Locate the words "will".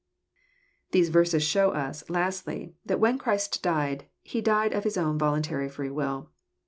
5.91-6.31